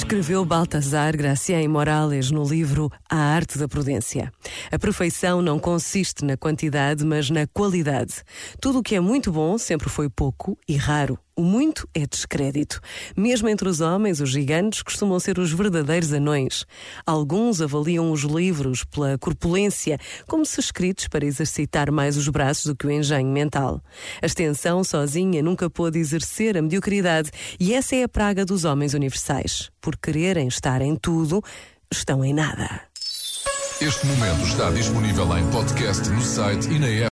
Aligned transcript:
Escreveu 0.00 0.46
Baltasar 0.46 1.14
Gracián 1.14 1.68
Morales 1.68 2.30
no 2.30 2.42
livro 2.42 2.90
A 3.08 3.16
Arte 3.16 3.58
da 3.58 3.68
Prudência. 3.68 4.32
A 4.72 4.78
perfeição 4.78 5.42
não 5.42 5.58
consiste 5.58 6.24
na 6.24 6.38
quantidade, 6.38 7.04
mas 7.04 7.28
na 7.28 7.46
qualidade. 7.46 8.24
Tudo 8.62 8.78
o 8.78 8.82
que 8.82 8.94
é 8.94 9.00
muito 9.00 9.30
bom 9.30 9.58
sempre 9.58 9.90
foi 9.90 10.08
pouco 10.08 10.58
e 10.66 10.74
raro. 10.74 11.18
O 11.40 11.42
muito 11.42 11.88
é 11.94 12.06
descrédito. 12.06 12.82
Mesmo 13.16 13.48
entre 13.48 13.66
os 13.66 13.80
homens, 13.80 14.20
os 14.20 14.28
gigantes 14.28 14.82
costumam 14.82 15.18
ser 15.18 15.38
os 15.38 15.50
verdadeiros 15.50 16.12
anões. 16.12 16.66
Alguns 17.06 17.62
avaliam 17.62 18.12
os 18.12 18.24
livros 18.24 18.84
pela 18.84 19.16
corpulência, 19.16 19.98
como 20.26 20.44
se 20.44 20.60
escritos 20.60 21.08
para 21.08 21.24
exercitar 21.24 21.90
mais 21.90 22.18
os 22.18 22.28
braços 22.28 22.66
do 22.66 22.76
que 22.76 22.86
o 22.86 22.90
engenho 22.90 23.30
mental. 23.30 23.82
A 24.20 24.26
extensão 24.26 24.84
sozinha 24.84 25.42
nunca 25.42 25.70
pôde 25.70 25.98
exercer 25.98 26.58
a 26.58 26.62
mediocridade, 26.62 27.30
e 27.58 27.72
essa 27.72 27.96
é 27.96 28.02
a 28.02 28.08
praga 28.08 28.44
dos 28.44 28.66
homens 28.66 28.92
universais. 28.92 29.70
Por 29.80 29.96
quererem 29.96 30.46
estar 30.46 30.82
em 30.82 30.94
tudo, 30.94 31.42
estão 31.90 32.22
em 32.22 32.34
nada. 32.34 32.82
Este 33.80 34.06
momento 34.06 34.42
está 34.42 34.68
disponível 34.72 35.38
em 35.38 35.50
podcast 35.50 36.06
no 36.10 36.20
site 36.20 36.68
e 36.68 36.78
na 36.78 36.86
app. 36.86 37.08